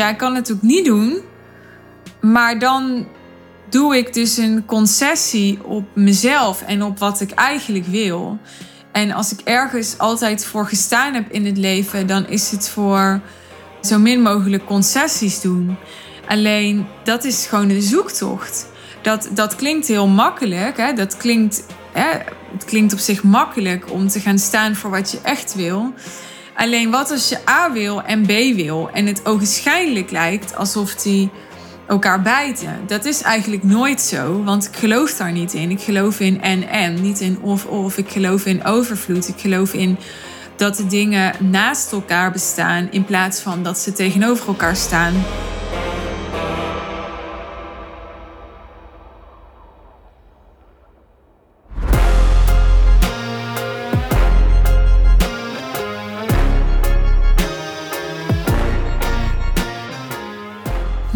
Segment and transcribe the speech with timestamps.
[0.00, 1.20] Ja, ik kan het ook niet doen.
[2.20, 3.06] Maar dan
[3.70, 8.38] doe ik dus een concessie op mezelf en op wat ik eigenlijk wil.
[8.92, 13.20] En als ik ergens altijd voor gestaan heb in het leven, dan is het voor
[13.80, 15.76] zo min mogelijk concessies doen.
[16.28, 18.66] Alleen dat is gewoon de zoektocht.
[19.02, 20.76] Dat, dat klinkt heel makkelijk.
[20.76, 20.92] Hè?
[20.92, 22.18] Dat klinkt, hè?
[22.52, 25.94] Het klinkt op zich makkelijk om te gaan staan voor wat je echt wil.
[26.60, 31.30] Alleen wat als je A wil en B wil en het ogenschijnlijk lijkt alsof die
[31.88, 32.78] elkaar bijten?
[32.86, 35.70] Dat is eigenlijk nooit zo, want ik geloof daar niet in.
[35.70, 37.98] Ik geloof in en en, niet in of of.
[37.98, 39.28] Ik geloof in overvloed.
[39.28, 39.98] Ik geloof in
[40.56, 45.14] dat de dingen naast elkaar bestaan in plaats van dat ze tegenover elkaar staan.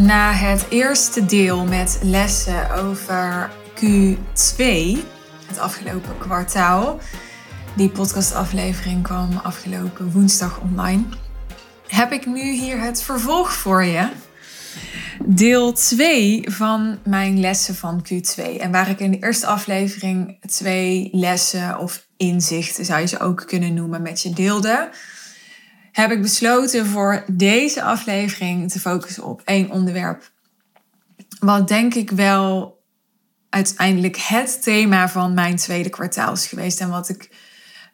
[0.05, 4.65] Na het eerste deel met lessen over Q2,
[5.47, 6.99] het afgelopen kwartaal,
[7.77, 11.03] die podcastaflevering kwam afgelopen woensdag online,
[11.87, 14.09] heb ik nu hier het vervolg voor je.
[15.27, 18.61] Deel 2 van mijn lessen van Q2.
[18.61, 23.45] En waar ik in de eerste aflevering twee lessen of inzichten, zou je ze ook
[23.47, 24.91] kunnen noemen, met je deelde
[25.95, 30.31] heb ik besloten voor deze aflevering te focussen op één onderwerp.
[31.39, 32.78] Wat denk ik wel
[33.48, 36.81] uiteindelijk het thema van mijn tweede kwartaal is geweest.
[36.81, 37.31] En wat ik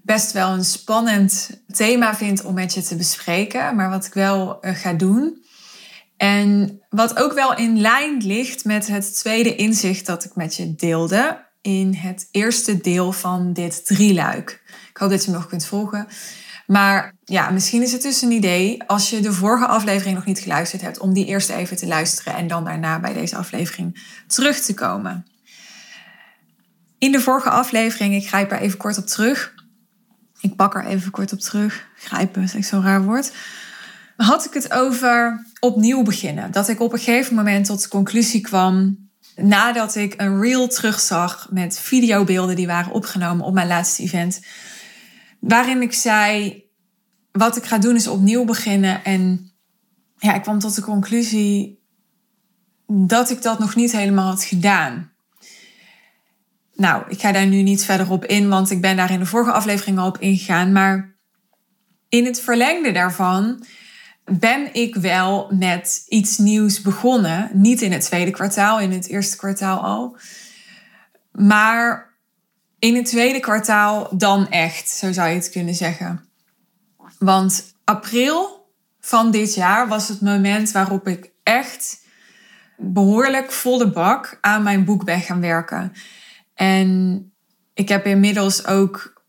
[0.02, 3.76] best wel een spannend thema vind om met je te bespreken.
[3.76, 5.44] Maar wat ik wel eh, ga doen.
[6.16, 10.74] En wat ook wel in lijn ligt met het tweede inzicht dat ik met je
[10.74, 11.48] deelde.
[11.60, 14.62] In het eerste deel van dit drieluik.
[14.90, 16.08] Ik hoop dat je me nog kunt volgen.
[16.70, 20.38] Maar ja, misschien is het dus een idee als je de vorige aflevering nog niet
[20.38, 24.60] geluisterd hebt, om die eerst even te luisteren en dan daarna bij deze aflevering terug
[24.60, 25.26] te komen.
[26.98, 29.54] In de vorige aflevering, ik grijp er even kort op terug.
[30.40, 31.86] Ik pak er even kort op terug.
[31.96, 33.32] Grijpen is echt zo'n raar woord.
[34.16, 36.50] Had ik het over opnieuw beginnen.
[36.50, 38.98] Dat ik op een gegeven moment tot de conclusie kwam
[39.36, 44.40] nadat ik een reel terugzag met videobeelden die waren opgenomen op mijn laatste event
[45.40, 46.62] waarin ik zei:
[47.32, 49.04] wat ik ga doen is opnieuw beginnen.
[49.04, 49.52] En
[50.16, 51.82] ja, ik kwam tot de conclusie
[52.86, 55.10] dat ik dat nog niet helemaal had gedaan.
[56.74, 59.26] Nou, ik ga daar nu niet verder op in, want ik ben daar in de
[59.26, 60.72] vorige aflevering al op ingegaan.
[60.72, 61.16] Maar
[62.08, 63.64] in het verlengde daarvan
[64.24, 67.50] ben ik wel met iets nieuws begonnen.
[67.52, 70.16] Niet in het tweede kwartaal, in het eerste kwartaal al.
[71.32, 72.09] Maar
[72.80, 76.24] in het tweede kwartaal dan echt, zo zou je het kunnen zeggen.
[77.18, 78.68] Want april
[79.00, 82.00] van dit jaar was het moment waarop ik echt
[82.76, 85.92] behoorlijk volle bak aan mijn boek ben gaan werken.
[86.54, 87.32] En
[87.74, 89.22] ik heb inmiddels ook,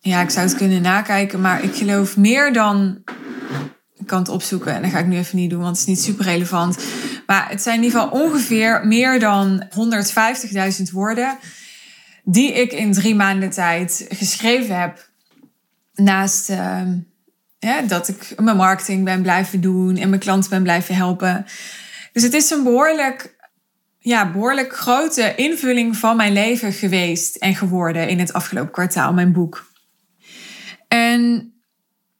[0.00, 3.02] ja, ik zou het kunnen nakijken, maar ik geloof meer dan.
[3.94, 5.94] Ik kan het opzoeken en dat ga ik nu even niet doen, want het is
[5.94, 6.78] niet super relevant.
[7.26, 9.64] Maar het zijn in ieder geval ongeveer meer dan
[10.78, 11.38] 150.000 woorden
[12.30, 15.08] die ik in drie maanden tijd geschreven heb.
[15.94, 16.82] Naast uh,
[17.86, 21.46] dat ik mijn marketing ben blijven doen en mijn klanten ben blijven helpen.
[22.12, 23.36] Dus het is een behoorlijk,
[23.98, 29.32] ja, behoorlijk grote invulling van mijn leven geweest en geworden in het afgelopen kwartaal, mijn
[29.32, 29.72] boek.
[30.88, 31.52] En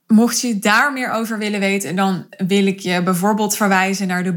[0.06, 4.34] mocht je daar meer over willen weten, dan wil ik je bijvoorbeeld verwijzen naar de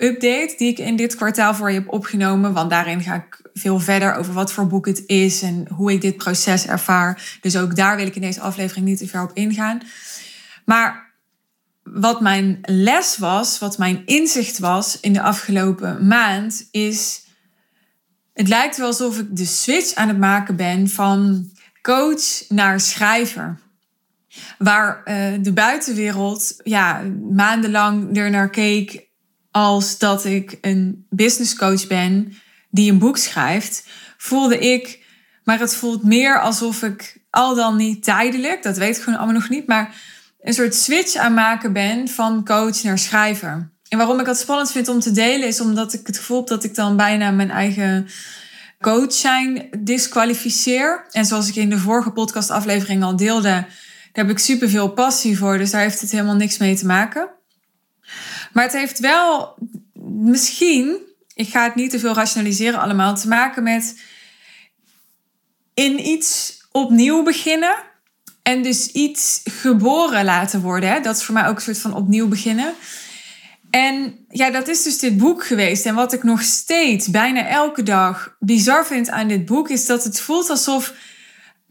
[0.00, 2.52] boek-update die ik in dit kwartaal voor je heb opgenomen.
[2.52, 6.00] Want daarin ga ik veel verder over wat voor boek het is en hoe ik
[6.00, 7.38] dit proces ervaar.
[7.40, 9.80] Dus ook daar wil ik in deze aflevering niet te ver op ingaan.
[10.64, 11.14] Maar
[11.82, 17.24] wat mijn les was, wat mijn inzicht was in de afgelopen maand, is.
[18.32, 21.46] Het lijkt wel alsof ik de switch aan het maken ben van
[21.82, 23.58] coach naar schrijver.
[24.58, 29.09] Waar uh, de buitenwereld ja, maandenlang er naar keek
[29.50, 32.36] als dat ik een business coach ben
[32.70, 33.84] die een boek schrijft,
[34.16, 35.04] voelde ik,
[35.44, 39.40] maar het voelt meer alsof ik al dan niet tijdelijk, dat weet ik gewoon allemaal
[39.40, 39.94] nog niet, maar
[40.40, 43.72] een soort switch aan maken ben van coach naar schrijver.
[43.88, 46.46] En waarom ik het spannend vind om te delen is omdat ik het gevoel heb
[46.46, 48.08] dat ik dan bijna mijn eigen
[48.80, 51.06] coach zijn disqualificeer.
[51.10, 53.66] En zoals ik in de vorige podcastaflevering al deelde, daar
[54.12, 57.28] heb ik superveel passie voor, dus daar heeft het helemaal niks mee te maken.
[58.52, 59.56] Maar het heeft wel
[60.02, 61.08] misschien
[61.40, 64.00] ik ga het niet te veel rationaliseren allemaal, te maken met
[65.74, 67.74] in iets opnieuw beginnen
[68.42, 70.90] en dus iets geboren laten worden.
[70.90, 71.00] Hè?
[71.00, 72.74] Dat is voor mij ook een soort van opnieuw beginnen.
[73.70, 75.86] En ja, dat is dus dit boek geweest.
[75.86, 80.04] En wat ik nog steeds, bijna elke dag, bizar vind aan dit boek, is dat
[80.04, 80.94] het voelt alsof.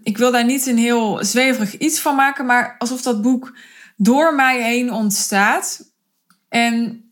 [0.03, 3.57] Ik wil daar niet een heel zweverig iets van maken, maar alsof dat boek
[3.97, 5.88] door mij heen ontstaat.
[6.49, 7.03] En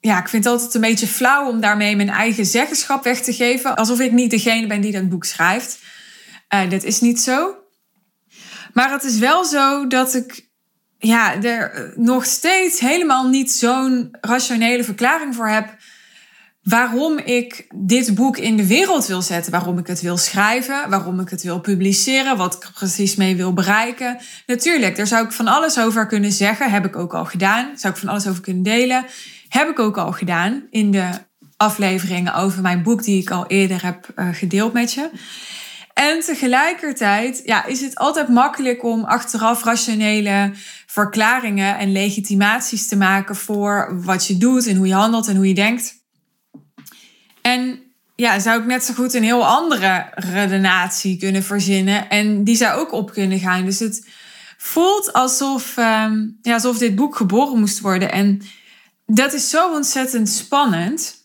[0.00, 3.32] ja, ik vind het altijd een beetje flauw om daarmee mijn eigen zeggenschap weg te
[3.32, 3.76] geven.
[3.76, 5.78] Alsof ik niet degene ben die dat boek schrijft.
[6.54, 7.54] Uh, dat is niet zo.
[8.72, 10.48] Maar het is wel zo dat ik
[10.98, 15.76] ja, er nog steeds helemaal niet zo'n rationele verklaring voor heb
[16.62, 21.20] waarom ik dit boek in de wereld wil zetten, waarom ik het wil schrijven, waarom
[21.20, 24.18] ik het wil publiceren, wat ik er precies mee wil bereiken.
[24.46, 27.92] Natuurlijk, daar zou ik van alles over kunnen zeggen, heb ik ook al gedaan, zou
[27.92, 29.04] ik van alles over kunnen delen,
[29.48, 31.08] heb ik ook al gedaan in de
[31.56, 35.10] afleveringen over mijn boek die ik al eerder heb uh, gedeeld met je.
[35.94, 40.50] En tegelijkertijd ja, is het altijd makkelijk om achteraf rationele
[40.86, 45.48] verklaringen en legitimaties te maken voor wat je doet en hoe je handelt en hoe
[45.48, 45.99] je denkt.
[47.42, 47.80] En
[48.16, 52.80] ja, zou ik net zo goed een heel andere redenatie kunnen verzinnen en die zou
[52.80, 53.64] ook op kunnen gaan.
[53.64, 54.06] Dus het
[54.56, 58.12] voelt alsof, um, ja, alsof dit boek geboren moest worden.
[58.12, 58.42] En
[59.06, 61.18] dat is zo ontzettend spannend.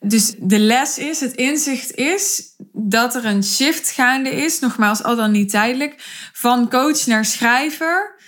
[0.00, 5.16] Dus de les is, het inzicht is dat er een shift gaande is, nogmaals, al
[5.16, 5.94] dan niet tijdelijk,
[6.32, 8.18] van coach naar schrijver.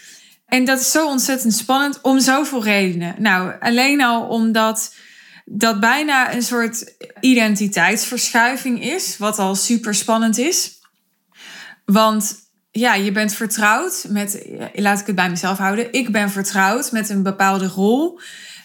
[0.47, 3.15] En dat is zo ontzettend spannend om zoveel redenen.
[3.19, 4.95] Nou, alleen al omdat
[5.45, 10.81] dat bijna een soort identiteitsverschuiving is, wat al super spannend is.
[11.85, 12.35] Want
[12.71, 17.09] ja, je bent vertrouwd met, laat ik het bij mezelf houden, ik ben vertrouwd met
[17.09, 18.21] een bepaalde rol,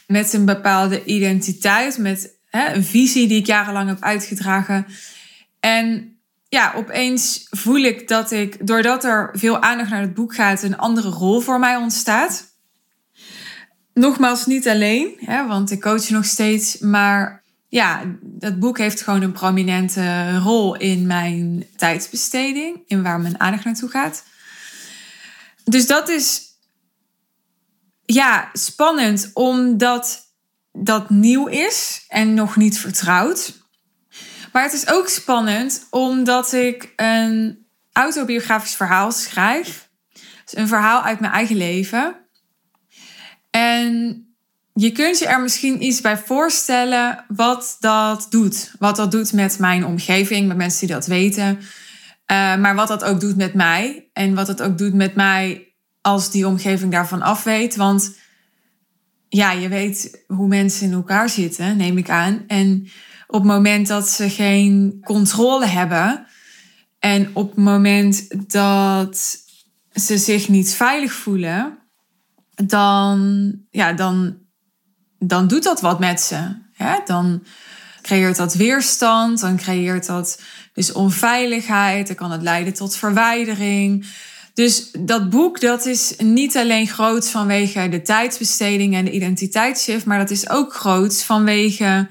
[0.08, 4.86] met een bepaalde identiteit, met hè, een visie die ik jarenlang heb uitgedragen.
[5.60, 6.18] En
[6.50, 10.78] ja, opeens voel ik dat ik, doordat er veel aandacht naar het boek gaat, een
[10.78, 12.56] andere rol voor mij ontstaat.
[13.98, 19.22] Nogmaals, niet alleen, hè, want ik coach nog steeds, maar ja, dat boek heeft gewoon
[19.22, 24.24] een prominente rol in mijn tijdsbesteding, in waar mijn aandacht naartoe gaat.
[25.64, 26.42] Dus dat is
[28.06, 30.34] ja, spannend omdat
[30.72, 33.54] dat nieuw is en nog niet vertrouwd.
[34.52, 39.90] Maar het is ook spannend omdat ik een autobiografisch verhaal schrijf.
[40.46, 42.27] Dus een verhaal uit mijn eigen leven.
[43.58, 44.26] En
[44.74, 48.72] je kunt je er misschien iets bij voorstellen wat dat doet.
[48.80, 51.56] Wat dat doet met mijn omgeving, met mensen die dat weten.
[51.56, 54.10] Uh, maar wat dat ook doet met mij.
[54.14, 57.76] En wat het ook doet met mij als die omgeving daarvan af weet.
[57.76, 58.16] Want
[59.30, 62.44] ja, je weet hoe mensen in elkaar zitten, neem ik aan.
[62.48, 62.88] En
[63.28, 66.26] op het moment dat ze geen controle hebben
[67.00, 69.38] en op het moment dat
[69.94, 71.87] ze zich niet veilig voelen,
[72.66, 74.38] dan, ja, dan,
[75.20, 76.56] dan doet dat wat met ze.
[76.74, 77.02] Ja?
[77.06, 77.44] Dan
[78.02, 80.42] creëert dat weerstand, dan creëert dat
[80.74, 84.06] dus onveiligheid, dan kan het leiden tot verwijdering.
[84.54, 90.18] Dus dat boek dat is niet alleen groot vanwege de tijdsbesteding en de identiteitsshift, maar
[90.18, 92.08] dat is ook groot vanwege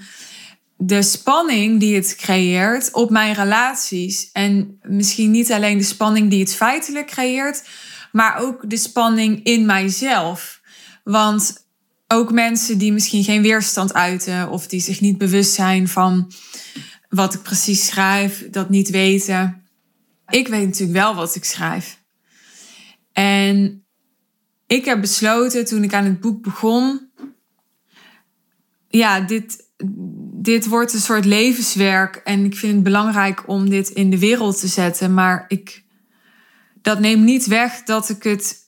[0.76, 4.30] de spanning die het creëert op mijn relaties.
[4.32, 7.62] En misschien niet alleen de spanning die het feitelijk creëert,
[8.16, 10.60] maar ook de spanning in mijzelf.
[11.04, 11.66] Want
[12.08, 16.32] ook mensen die misschien geen weerstand uiten of die zich niet bewust zijn van
[17.08, 19.64] wat ik precies schrijf, dat niet weten.
[20.28, 22.02] Ik weet natuurlijk wel wat ik schrijf.
[23.12, 23.84] En
[24.66, 27.10] ik heb besloten toen ik aan het boek begon,
[28.88, 29.64] ja, dit,
[30.32, 34.60] dit wordt een soort levenswerk en ik vind het belangrijk om dit in de wereld
[34.60, 35.14] te zetten.
[35.14, 35.84] Maar ik,
[36.86, 38.64] dat neemt niet weg dat ik het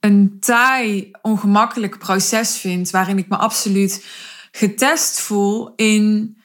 [0.00, 4.06] een taai, ongemakkelijk proces vind, waarin ik me absoluut
[4.52, 6.36] getest voel in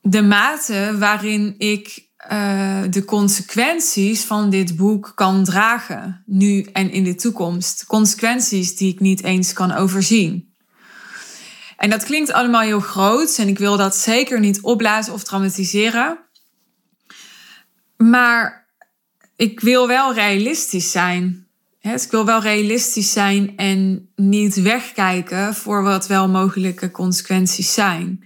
[0.00, 7.04] de mate waarin ik uh, de consequenties van dit boek kan dragen, nu en in
[7.04, 7.86] de toekomst.
[7.86, 10.54] Consequenties die ik niet eens kan overzien.
[11.76, 16.18] En dat klinkt allemaal heel groot en ik wil dat zeker niet opblazen of traumatiseren.
[17.96, 18.65] Maar
[19.36, 21.46] ik wil wel realistisch zijn.
[21.80, 28.24] Dus ik wil wel realistisch zijn en niet wegkijken voor wat wel mogelijke consequenties zijn.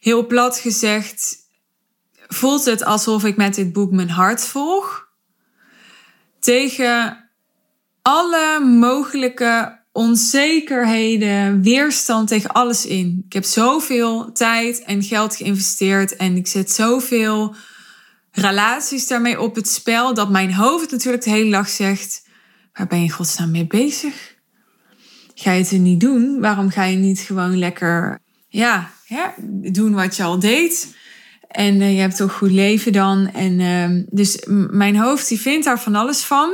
[0.00, 1.36] Heel plat gezegd
[2.28, 5.08] voelt het alsof ik met dit boek mijn hart volg.
[6.38, 7.28] Tegen
[8.02, 13.22] alle mogelijke onzekerheden, weerstand tegen alles in.
[13.26, 17.54] Ik heb zoveel tijd en geld geïnvesteerd en ik zet zoveel
[18.32, 22.26] relaties daarmee op het spel dat mijn hoofd natuurlijk de hele dag zegt:
[22.72, 24.38] waar ben je godsnaam mee bezig?
[25.42, 26.40] ga je het er niet doen?
[26.40, 28.18] Waarom ga je niet gewoon lekker
[28.48, 28.90] ja,
[29.72, 30.96] doen wat je al deed?
[31.48, 33.30] En uh, je hebt toch goed leven dan.
[33.32, 34.38] En uh, dus
[34.70, 36.52] mijn hoofd die vindt daar van alles van.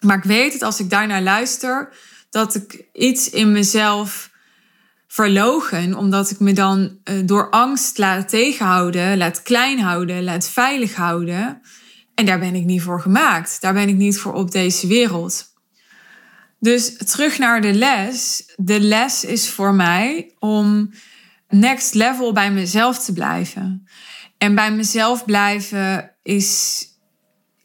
[0.00, 1.88] Maar ik weet het als ik daarnaar luister,
[2.30, 4.30] dat ik iets in mezelf
[5.06, 10.94] verlogen, omdat ik me dan uh, door angst laat tegenhouden, laat klein houden, laat veilig
[10.94, 11.60] houden.
[12.14, 13.60] En daar ben ik niet voor gemaakt.
[13.60, 15.54] Daar ben ik niet voor op deze wereld.
[16.60, 18.44] Dus terug naar de les.
[18.56, 20.90] De les is voor mij om
[21.48, 23.88] next level bij mezelf te blijven.
[24.38, 26.84] En bij mezelf blijven is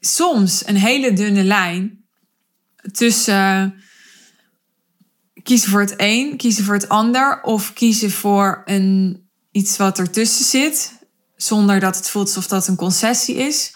[0.00, 2.04] soms een hele dunne lijn
[2.92, 3.81] tussen
[5.42, 10.44] kiezen voor het een, kiezen voor het ander of kiezen voor een, iets wat ertussen
[10.44, 10.92] zit,
[11.36, 13.72] zonder dat het voelt alsof dat een concessie is.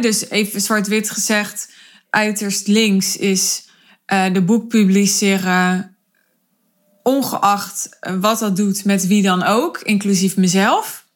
[0.00, 1.72] Dus even zwart-wit gezegd,
[2.10, 3.68] uiterst links is
[4.06, 5.96] uh, de boek publiceren,
[7.02, 11.06] ongeacht eh, wat dat doet met wie dan ook, inclusief mezelf.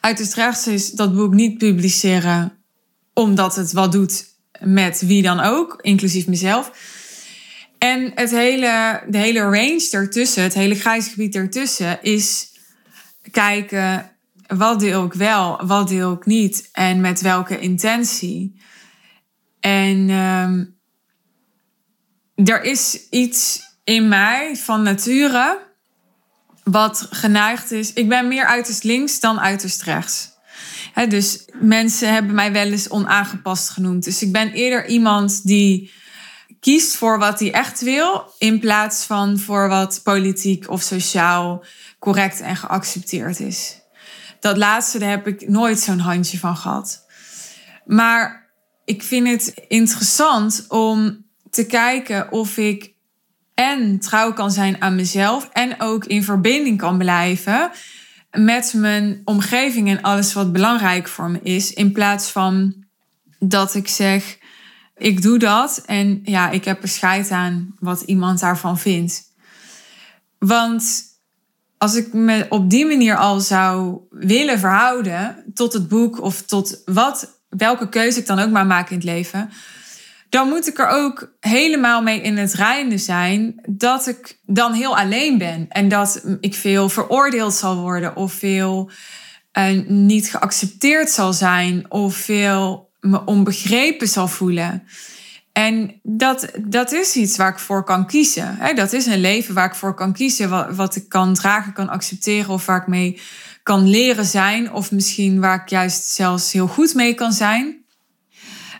[0.00, 2.58] Uiterst rechts is dat boek niet publiceren
[3.14, 4.26] omdat het wat doet
[4.60, 6.72] met wie dan ook, inclusief mezelf.
[7.84, 12.52] En het hele, de hele range ertussen, het hele grijs gebied ertussen, is
[13.30, 14.10] kijken
[14.46, 18.60] wat deel ik wel, wat deel ik niet en met welke intentie.
[19.60, 20.76] En um,
[22.44, 25.58] er is iets in mij van nature
[26.62, 27.92] wat geneigd is.
[27.92, 30.30] Ik ben meer uiterst links dan uiterst rechts.
[31.08, 34.04] dus mensen hebben mij wel eens onaangepast genoemd.
[34.04, 36.02] Dus ik ben eerder iemand die
[36.64, 41.64] kiest voor wat hij echt wil, in plaats van voor wat politiek of sociaal
[41.98, 43.80] correct en geaccepteerd is.
[44.40, 47.06] Dat laatste, daar heb ik nooit zo'n handje van gehad.
[47.84, 48.50] Maar
[48.84, 52.92] ik vind het interessant om te kijken of ik
[53.54, 57.70] en trouw kan zijn aan mezelf en ook in verbinding kan blijven
[58.30, 62.84] met mijn omgeving en alles wat belangrijk voor me is, in plaats van
[63.38, 64.38] dat ik zeg,
[64.96, 69.22] ik doe dat en ja, ik heb er scheid aan wat iemand daarvan vindt.
[70.38, 71.02] Want
[71.78, 76.82] als ik me op die manier al zou willen verhouden tot het boek of tot
[76.84, 79.50] wat, welke keuze ik dan ook maar maak in het leven,
[80.28, 84.98] dan moet ik er ook helemaal mee in het reinen zijn dat ik dan heel
[84.98, 88.90] alleen ben en dat ik veel veroordeeld zal worden of veel
[89.58, 94.82] uh, niet geaccepteerd zal zijn of veel me onbegrepen zal voelen.
[95.52, 98.58] En dat, dat is iets waar ik voor kan kiezen.
[98.74, 100.48] Dat is een leven waar ik voor kan kiezen.
[100.48, 103.20] Wat, wat ik kan dragen, kan accepteren of waar ik mee
[103.62, 104.72] kan leren zijn.
[104.72, 107.84] Of misschien waar ik juist zelfs heel goed mee kan zijn.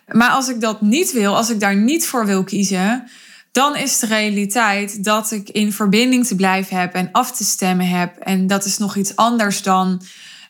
[0.06, 3.10] Maar als ik dat niet wil, als ik daar niet voor wil kiezen,
[3.52, 7.88] dan is de realiteit dat ik in verbinding te blijven heb en af te stemmen
[7.88, 8.16] heb.
[8.16, 10.02] En dat is nog iets anders dan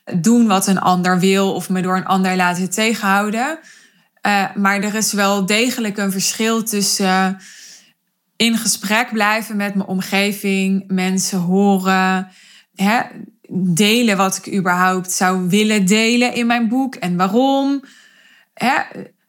[0.05, 3.59] doen wat een ander wil of me door een ander laten tegenhouden.
[4.27, 7.39] Uh, maar er is wel degelijk een verschil tussen
[8.37, 12.29] in gesprek blijven met mijn omgeving, mensen horen,
[12.75, 13.01] hè,
[13.75, 17.85] delen wat ik überhaupt zou willen delen in mijn boek en waarom.
[18.55, 18.75] Hè,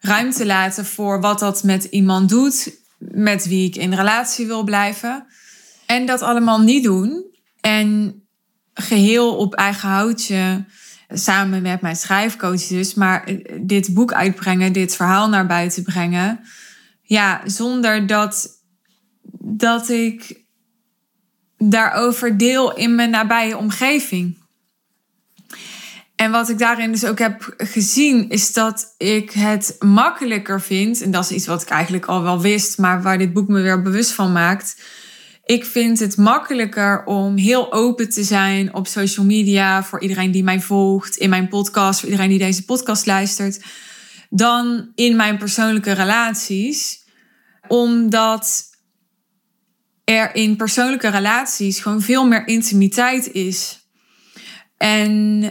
[0.00, 5.26] ruimte laten voor wat dat met iemand doet, met wie ik in relatie wil blijven.
[5.86, 7.24] En dat allemaal niet doen.
[7.60, 8.20] En
[8.78, 10.64] geheel op eigen houtje
[11.08, 16.40] samen met mijn schrijfcoach dus, maar eh, dit boek uitbrengen, dit verhaal naar buiten brengen.
[17.02, 18.48] Ja, zonder dat,
[19.40, 20.40] dat ik
[21.58, 24.44] daarover deel in mijn nabije omgeving.
[26.16, 31.10] En wat ik daarin dus ook heb gezien, is dat ik het makkelijker vind, en
[31.10, 33.82] dat is iets wat ik eigenlijk al wel wist, maar waar dit boek me weer
[33.82, 34.76] bewust van maakt
[35.46, 40.42] ik vind het makkelijker om heel open te zijn op social media voor iedereen die
[40.42, 43.64] mij volgt, in mijn podcast, voor iedereen die deze podcast luistert,
[44.30, 47.04] dan in mijn persoonlijke relaties.
[47.68, 48.62] Omdat
[50.04, 53.86] er in persoonlijke relaties gewoon veel meer intimiteit is.
[54.76, 55.42] En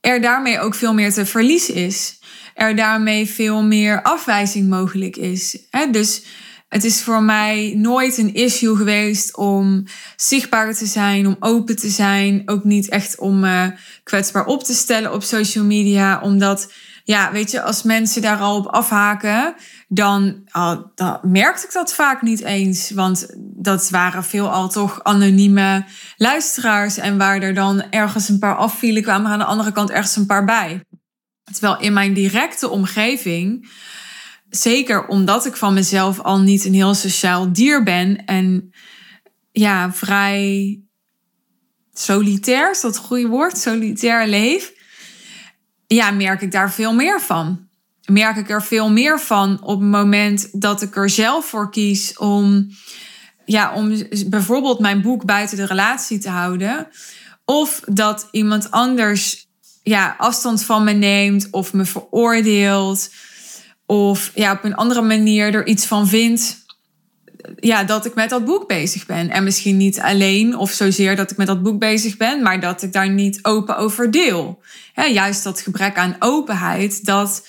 [0.00, 2.18] er daarmee ook veel meer te verliezen is.
[2.54, 5.58] Er daarmee veel meer afwijzing mogelijk is.
[5.90, 6.24] Dus
[6.70, 9.84] het is voor mij nooit een issue geweest om
[10.16, 12.42] zichtbaar te zijn, om open te zijn.
[12.46, 13.72] Ook niet echt om me
[14.02, 16.20] kwetsbaar op te stellen op social media.
[16.20, 16.72] Omdat,
[17.04, 19.54] ja, weet je, als mensen daar al op afhaken,
[19.88, 22.90] dan, oh, dan merkte ik dat vaak niet eens.
[22.90, 25.84] Want dat waren veelal toch anonieme
[26.16, 26.96] luisteraars.
[26.96, 30.16] En waar er dan ergens een paar afvielen, kwamen er aan de andere kant ergens
[30.16, 30.80] een paar bij.
[31.52, 33.68] Terwijl in mijn directe omgeving
[34.50, 38.72] zeker omdat ik van mezelf al niet een heel sociaal dier ben en
[39.52, 40.80] ja, vrij
[41.92, 43.58] solitair, is dat het goede woord?
[43.58, 44.72] Solitair leef.
[45.86, 47.68] Ja, merk ik daar veel meer van.
[48.04, 52.18] Merk ik er veel meer van op het moment dat ik er zelf voor kies
[52.18, 52.68] om,
[53.44, 56.88] ja, om bijvoorbeeld mijn boek buiten de relatie te houden.
[57.44, 59.48] Of dat iemand anders
[59.82, 63.10] ja, afstand van me neemt of me veroordeelt.
[63.90, 66.64] Of ja, op een andere manier er iets van vindt.
[67.56, 69.30] Ja, dat ik met dat boek bezig ben.
[69.30, 72.82] En misschien niet alleen of zozeer dat ik met dat boek bezig ben, maar dat
[72.82, 74.62] ik daar niet open over deel.
[74.94, 77.46] juist dat gebrek aan openheid, dat,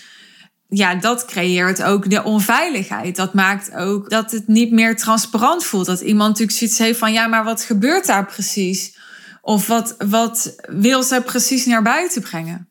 [0.70, 3.16] ja, dat creëert ook de onveiligheid.
[3.16, 5.86] Dat maakt ook dat het niet meer transparant voelt.
[5.86, 8.98] Dat iemand natuurlijk zoiets heeft van, ja, maar wat gebeurt daar precies?
[9.42, 12.71] Of wat, wat wil ze precies naar buiten brengen?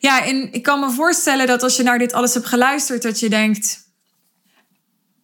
[0.00, 3.20] Ja, en ik kan me voorstellen dat als je naar dit alles hebt geluisterd, dat
[3.20, 3.88] je denkt.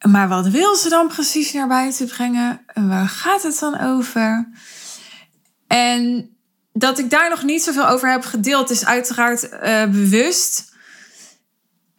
[0.09, 2.62] Maar wat wil ze dan precies naar buiten brengen?
[2.66, 4.49] En waar gaat het dan over?
[5.66, 6.30] En
[6.73, 10.73] dat ik daar nog niet zoveel over heb gedeeld, is uiteraard uh, bewust.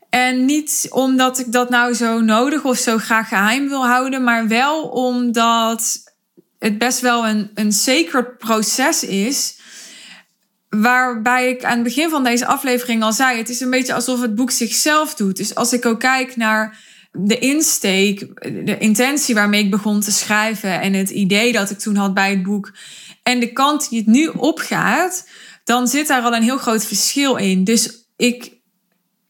[0.09, 4.47] En niet omdat ik dat nou zo nodig of zo graag geheim wil houden, maar
[4.47, 5.97] wel omdat
[6.59, 9.56] het best wel een, een sacred proces is.
[10.81, 14.21] Waarbij ik aan het begin van deze aflevering al zei: het is een beetje alsof
[14.21, 15.37] het boek zichzelf doet.
[15.37, 16.77] Dus als ik ook kijk naar
[17.11, 18.19] de insteek,
[18.65, 22.29] de intentie waarmee ik begon te schrijven en het idee dat ik toen had bij
[22.29, 22.71] het boek
[23.23, 25.29] en de kant die het nu opgaat,
[25.63, 27.63] dan zit daar al een heel groot verschil in.
[27.63, 28.51] Dus ik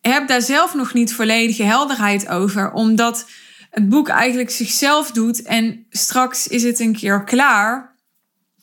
[0.01, 3.25] heb daar zelf nog niet volledige helderheid over, omdat
[3.69, 7.95] het boek eigenlijk zichzelf doet en straks is het een keer klaar.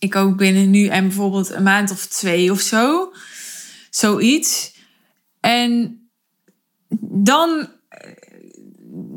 [0.04, 3.12] Ik ook binnen nu en bijvoorbeeld een maand of twee of zo.
[3.90, 4.74] Zoiets.
[5.40, 5.98] En
[7.00, 7.68] dan,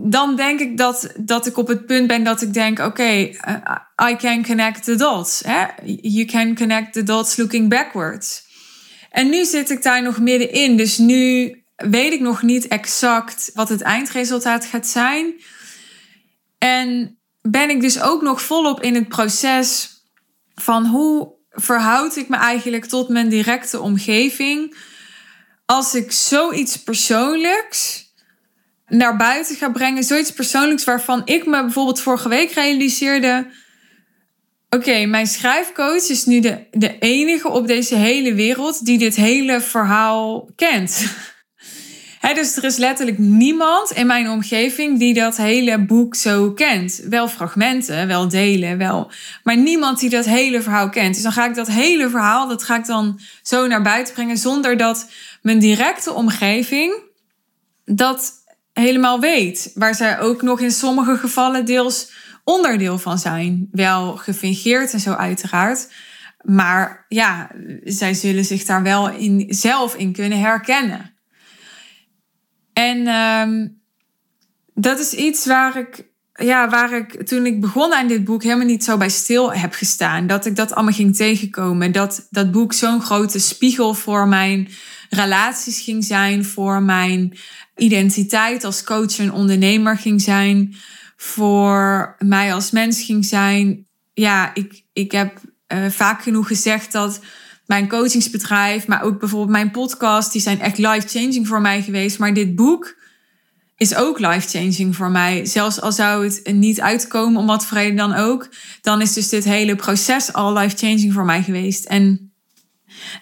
[0.09, 4.09] dan denk ik dat, dat ik op het punt ben dat ik denk: oké, eh,
[4.11, 5.41] I can connect the dots.
[5.45, 5.65] Hè?
[6.01, 8.45] You can connect the dots looking backwards.
[9.09, 10.77] En nu zit ik daar nog middenin.
[10.77, 15.33] Dus nu weet ik nog niet exact wat het eindresultaat gaat zijn.
[16.57, 19.96] En ben ik dus ook nog volop in het proces
[20.61, 24.75] van hoe verhoud ik me eigenlijk tot mijn directe omgeving
[25.65, 28.05] als ik zoiets persoonlijks
[28.87, 33.47] naar buiten ga brengen, zoiets persoonlijks waarvan ik me bijvoorbeeld vorige week realiseerde.
[34.69, 39.61] Oké, mijn schrijfcoach is nu de, de enige op deze hele wereld die dit hele
[39.61, 41.05] verhaal kent.
[42.21, 47.01] Dus er is letterlijk niemand in mijn omgeving die dat hele boek zo kent.
[47.09, 49.11] Wel fragmenten, wel delen, wel.
[49.43, 51.13] Maar niemand die dat hele verhaal kent.
[51.13, 54.37] Dus dan ga ik dat hele verhaal, dat ga ik dan zo naar buiten brengen.
[54.37, 55.09] Zonder dat
[55.41, 56.93] mijn directe omgeving
[57.85, 58.33] dat
[58.73, 59.71] helemaal weet.
[59.73, 62.11] Waar zij ook nog in sommige gevallen deels
[62.43, 63.67] onderdeel van zijn.
[63.71, 65.87] Wel gefingeerd en zo uiteraard.
[66.41, 67.51] Maar ja,
[67.83, 71.16] zij zullen zich daar wel in, zelf in kunnen herkennen.
[72.77, 73.81] En um,
[74.73, 78.65] dat is iets waar ik, ja, waar ik toen ik begon aan dit boek helemaal
[78.65, 80.27] niet zo bij stil heb gestaan.
[80.27, 81.91] Dat ik dat allemaal ging tegenkomen.
[81.91, 84.69] Dat dat boek zo'n grote spiegel voor mijn
[85.09, 87.37] relaties ging zijn, voor mijn
[87.75, 90.75] identiteit als coach en ondernemer ging zijn,
[91.15, 93.87] voor mij als mens ging zijn.
[94.13, 95.41] Ja, ik, ik heb
[95.73, 97.19] uh, vaak genoeg gezegd dat
[97.67, 102.19] mijn coachingsbedrijf, maar ook bijvoorbeeld mijn podcast, die zijn echt life-changing voor mij geweest.
[102.19, 102.95] Maar dit boek
[103.77, 105.45] is ook life-changing voor mij.
[105.45, 108.49] Zelfs al zou het niet uitkomen, om wat voor reden dan ook,
[108.81, 111.85] dan is dus dit hele proces al life-changing voor mij geweest.
[111.85, 112.31] En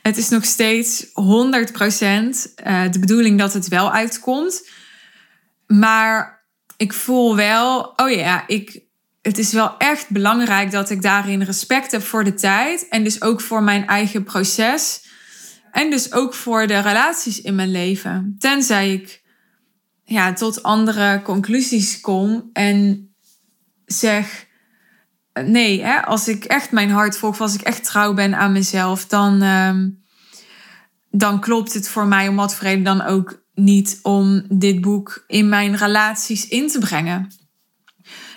[0.01, 4.69] het is nog steeds 100% eh, de bedoeling dat het wel uitkomt.
[5.67, 6.45] Maar
[6.77, 8.84] ik voel wel, oh ja, ik,
[9.25, 12.87] het is wel echt belangrijk dat ik daarin respect heb voor de tijd.
[12.87, 15.01] En dus ook voor mijn eigen proces.
[15.71, 18.35] En dus ook voor de relaties in mijn leven.
[18.39, 19.23] Tenzij ik
[20.03, 23.09] ja, tot andere conclusies kom en
[23.85, 24.45] zeg.
[25.33, 29.05] Nee, hè, als ik echt mijn hart volg, als ik echt trouw ben aan mezelf,
[29.05, 29.89] dan, ehm,
[31.09, 35.49] dan klopt het voor mij om wat vrede dan ook niet om dit boek in
[35.49, 37.29] mijn relaties in te brengen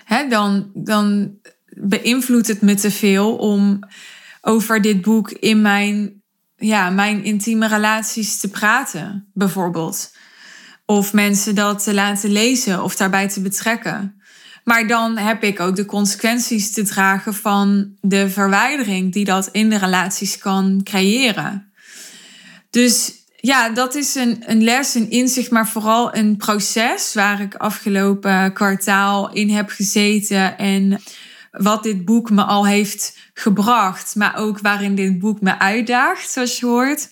[0.09, 1.31] hè, dan, dan
[1.67, 3.79] beïnvloedt het me te veel om
[4.41, 6.23] over dit boek in mijn,
[6.57, 10.17] ja, mijn intieme relaties te praten, bijvoorbeeld.
[10.85, 14.21] Of mensen dat te laten lezen of daarbij te betrekken.
[14.65, 19.71] Maar dan heb ik ook de consequenties te dragen van de verwijdering die dat in
[19.71, 21.73] de relaties kan creëren.
[22.71, 27.55] Dus ja, dat is een, een les, een inzicht, maar vooral een proces waar ik
[27.55, 30.59] afgelopen kwartaal in heb gezeten.
[30.59, 31.01] En
[31.51, 36.59] wat dit boek me al heeft gebracht, maar ook waarin dit boek me uitdaagt, zoals
[36.59, 37.09] je hoort.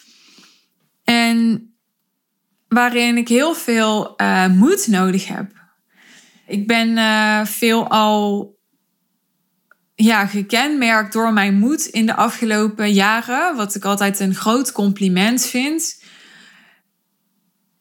[1.05, 1.71] En
[2.69, 5.51] waarin ik heel veel uh, moed nodig heb.
[6.47, 8.55] Ik ben uh, veel al
[9.95, 15.47] ja, gekenmerkt door mijn moed in de afgelopen jaren, wat ik altijd een groot compliment
[15.47, 16.05] vind.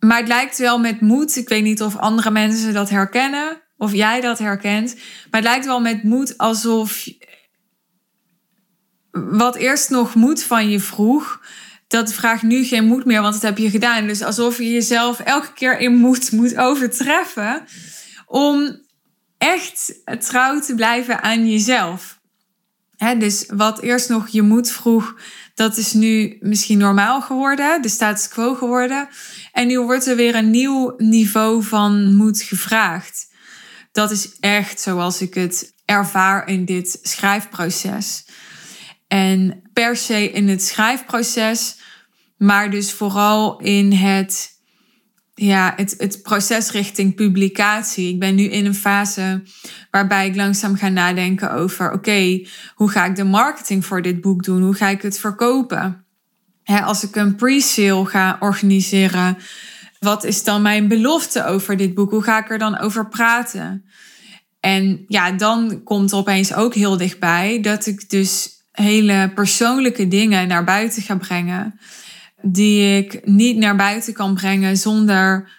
[0.06, 1.36] Maar het lijkt wel met moed.
[1.36, 3.62] Ik weet niet of andere mensen dat herkennen.
[3.78, 4.96] Of jij dat herkent.
[4.96, 7.08] Maar het lijkt wel met moed alsof.
[9.12, 11.42] Wat eerst nog moed van je vroeg.
[11.88, 14.08] Dat vraagt nu geen moed meer, want dat heb je gedaan.
[14.08, 17.66] Dus alsof je jezelf elke keer in moed moet overtreffen.
[18.26, 18.82] Om
[19.38, 22.20] echt trouw te blijven aan jezelf.
[23.18, 25.16] dus wat eerst nog je moed vroeg,
[25.56, 29.08] dat is nu misschien normaal geworden, de status quo geworden.
[29.56, 33.34] En nu wordt er weer een nieuw niveau van moed gevraagd.
[33.92, 38.28] Dat is echt zoals ik het ervaar in dit schrijfproces.
[39.08, 41.80] En per se in het schrijfproces,
[42.38, 44.60] maar dus vooral in het,
[45.34, 48.10] ja, het, het proces richting publicatie.
[48.14, 49.44] Ik ben nu in een fase
[49.92, 54.44] waarbij ik langzaam ga nadenken over: oké, hoe ga ik de marketing voor dit boek
[54.44, 54.62] doen?
[54.62, 56.05] Hoe ga ik het verkopen?
[56.66, 59.38] Als ik een pre-sale ga organiseren,
[60.00, 62.12] wat is dan mijn belofte over dit boek?
[62.12, 63.86] Hoe ga ik er dan over praten?
[64.60, 70.64] En ja, dan komt opeens ook heel dichtbij dat ik dus hele persoonlijke dingen naar
[70.64, 71.80] buiten ga brengen.
[72.42, 75.50] Die ik niet naar buiten kan brengen zonder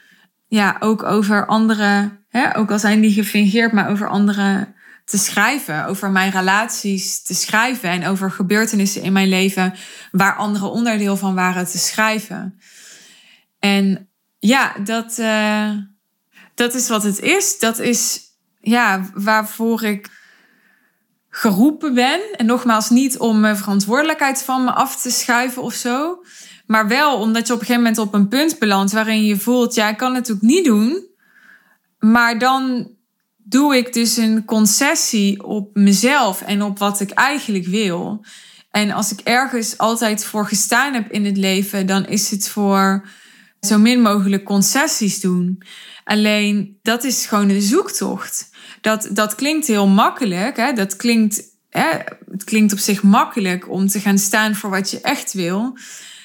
[0.46, 4.74] ja, ook over andere, hè, ook al zijn die gefingeerd, maar over andere
[5.06, 9.74] te schrijven, over mijn relaties te schrijven en over gebeurtenissen in mijn leven
[10.10, 12.58] waar andere onderdeel van waren te schrijven.
[13.58, 15.70] En ja, dat, uh,
[16.54, 17.58] dat is wat het is.
[17.58, 18.20] Dat is
[18.60, 20.10] ja, waarvoor ik
[21.28, 22.20] geroepen ben.
[22.36, 26.22] En nogmaals, niet om mijn verantwoordelijkheid van me af te schuiven of zo.
[26.66, 29.74] Maar wel omdat je op een gegeven moment op een punt belandt waarin je voelt,
[29.74, 31.06] ja, ik kan het ook niet doen.
[31.98, 32.94] Maar dan
[33.48, 38.24] doe ik dus een concessie op mezelf en op wat ik eigenlijk wil.
[38.70, 43.08] En als ik ergens altijd voor gestaan heb in het leven, dan is het voor
[43.60, 45.62] zo min mogelijk concessies doen.
[46.04, 48.50] Alleen dat is gewoon een zoektocht.
[48.80, 50.56] Dat, dat klinkt heel makkelijk.
[50.56, 50.72] Hè?
[50.72, 51.88] Dat klinkt, hè?
[52.30, 55.78] Het klinkt op zich makkelijk om te gaan staan voor wat je echt wil.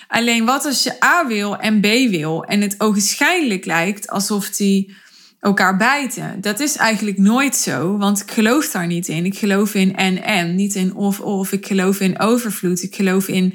[0.08, 4.96] Alleen wat als je A wil en B wil en het ogenschijnlijk lijkt alsof die
[5.42, 6.42] elkaar bijten.
[6.42, 9.26] Dat is eigenlijk nooit zo, want ik geloof daar niet in.
[9.26, 11.52] Ik geloof in en en, niet in of of.
[11.52, 12.84] Ik geloof in overvloed.
[12.84, 13.54] Ik geloof in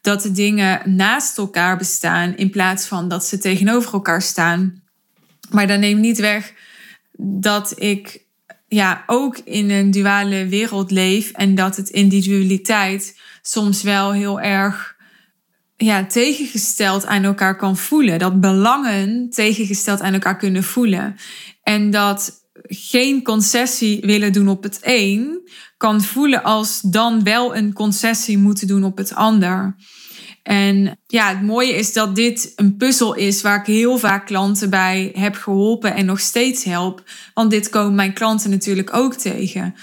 [0.00, 4.82] dat de dingen naast elkaar bestaan in plaats van dat ze tegenover elkaar staan.
[5.50, 6.52] Maar dat neemt niet weg
[7.18, 8.24] dat ik
[8.68, 14.91] ja, ook in een duale wereld leef en dat het individualiteit soms wel heel erg
[15.84, 18.18] ja, tegengesteld aan elkaar kan voelen.
[18.18, 21.16] Dat belangen tegengesteld aan elkaar kunnen voelen.
[21.62, 27.72] En dat geen concessie willen doen op het een kan voelen als dan wel een
[27.72, 29.76] concessie moeten doen op het ander.
[30.42, 34.70] En ja, het mooie is dat dit een puzzel is waar ik heel vaak klanten
[34.70, 37.02] bij heb geholpen en nog steeds help.
[37.34, 39.74] Want dit komen mijn klanten natuurlijk ook tegen.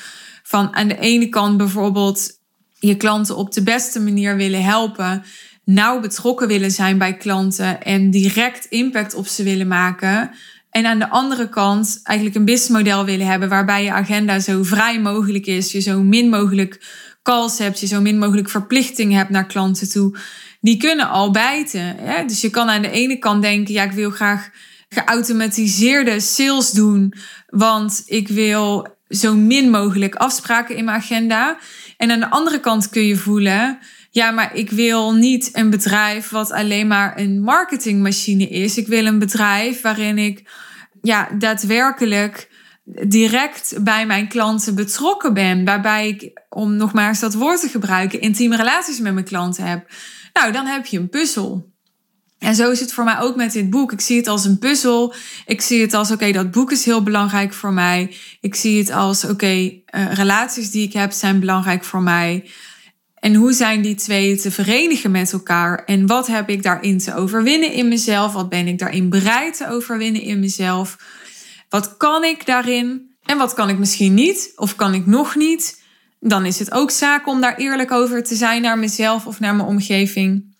[0.43, 2.39] Van aan de ene kant bijvoorbeeld
[2.79, 5.23] je klanten op de beste manier willen helpen
[5.69, 10.32] nauw betrokken willen zijn bij klanten en direct impact op ze willen maken.
[10.69, 14.99] En aan de andere kant eigenlijk een businessmodel willen hebben waarbij je agenda zo vrij
[14.99, 16.82] mogelijk is, je zo min mogelijk
[17.23, 20.17] calls hebt, je zo min mogelijk verplichting hebt naar klanten toe.
[20.62, 21.95] Die kunnen al bijten.
[21.97, 22.25] Hè?
[22.25, 24.49] Dus je kan aan de ene kant denken, ja, ik wil graag
[24.89, 27.13] geautomatiseerde sales doen,
[27.47, 31.58] want ik wil zo min mogelijk afspraken in mijn agenda.
[31.97, 33.79] En aan de andere kant kun je voelen,
[34.10, 38.78] ja, maar ik wil niet een bedrijf wat alleen maar een marketingmachine is.
[38.78, 40.50] Ik wil een bedrijf waarin ik
[41.02, 42.50] ja, daadwerkelijk
[43.08, 45.65] direct bij mijn klanten betrokken ben.
[45.65, 49.63] Waarbij ik, om nog maar eens dat woord te gebruiken, intieme relaties met mijn klanten
[49.63, 49.91] heb.
[50.34, 51.72] Nou, dan heb je een puzzel.
[52.39, 53.91] En zo is het voor mij ook met dit boek.
[53.91, 55.13] Ik zie het als een puzzel.
[55.45, 58.15] Ik zie het als, oké, dat boek is heel belangrijk voor mij.
[58.41, 62.50] Ik zie het als, oké, uh, relaties die ik heb zijn belangrijk voor mij.
[63.19, 65.84] En hoe zijn die twee te verenigen met elkaar?
[65.86, 68.34] En wat heb ik daarin te overwinnen in mezelf?
[68.34, 70.97] Wat ben ik daarin bereid te overwinnen in mezelf?
[71.69, 73.15] Wat kan ik daarin?
[73.23, 74.51] En wat kan ik misschien niet?
[74.55, 75.82] Of kan ik nog niet?
[76.19, 79.55] Dan is het ook zaak om daar eerlijk over te zijn naar mezelf of naar
[79.55, 80.55] mijn omgeving.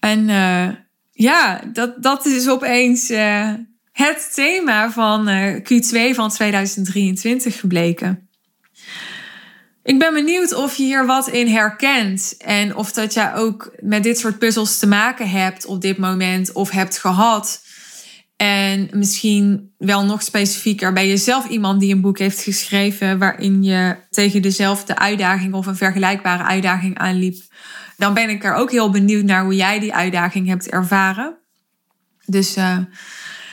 [0.00, 0.68] En uh,
[1.12, 3.52] ja, dat, dat is opeens uh,
[3.92, 8.25] het thema van uh, Q2 van 2023 gebleken.
[9.86, 14.02] Ik ben benieuwd of je hier wat in herkent en of dat jij ook met
[14.02, 17.62] dit soort puzzels te maken hebt op dit moment of hebt gehad.
[18.36, 23.96] En misschien wel nog specifieker bij jezelf iemand die een boek heeft geschreven waarin je
[24.10, 27.36] tegen dezelfde uitdaging of een vergelijkbare uitdaging aanliep.
[27.96, 31.36] Dan ben ik er ook heel benieuwd naar hoe jij die uitdaging hebt ervaren.
[32.24, 32.78] Dus uh,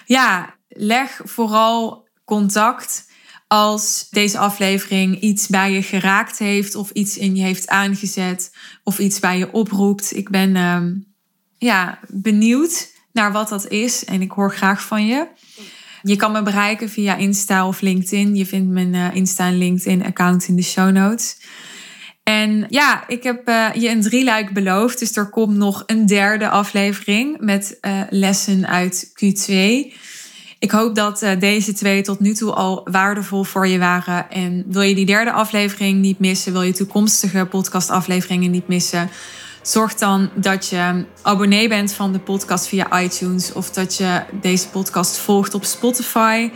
[0.06, 3.12] ja, leg vooral contact
[3.54, 8.52] als deze aflevering iets bij je geraakt heeft of iets in je heeft aangezet
[8.84, 10.16] of iets bij je oproept.
[10.16, 10.82] Ik ben uh,
[11.58, 14.06] ja, benieuwd naar wat dat is.
[14.06, 15.28] En ik hoor graag van je.
[16.02, 18.36] Je kan me bereiken via Insta of LinkedIn.
[18.36, 21.38] Je vindt mijn uh, Insta en LinkedIn account in de show notes.
[22.24, 25.00] En ja, ik heb uh, je een drieluik beloofd.
[25.00, 29.52] Dus er komt nog een derde aflevering met uh, lessen uit Q2.
[30.63, 34.30] Ik hoop dat deze twee tot nu toe al waardevol voor je waren.
[34.30, 39.10] En wil je die derde aflevering niet missen, wil je toekomstige podcastafleveringen niet missen,
[39.62, 44.69] Zorg dan dat je abonnee bent van de podcast via iTunes of dat je deze
[44.69, 46.52] podcast volgt op Spotify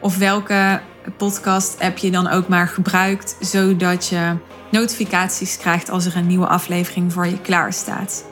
[0.00, 0.80] of welke
[1.16, 4.36] podcast-app je dan ook maar gebruikt, zodat je
[4.70, 8.24] notificaties krijgt als er een nieuwe aflevering voor je klaar staat.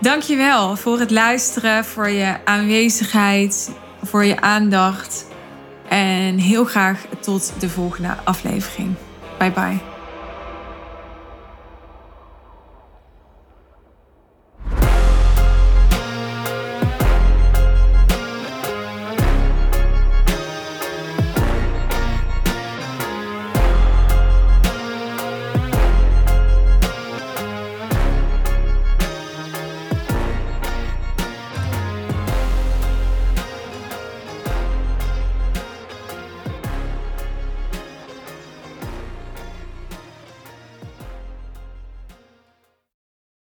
[0.00, 3.70] Dankjewel voor het luisteren, voor je aanwezigheid,
[4.06, 5.26] voor je aandacht
[5.88, 8.94] en heel graag tot de volgende aflevering.
[9.38, 9.95] Bye bye.